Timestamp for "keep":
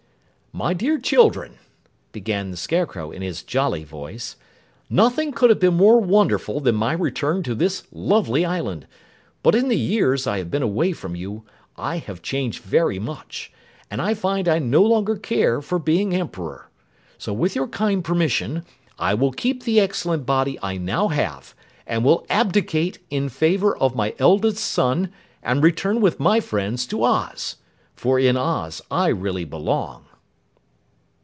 19.31-19.63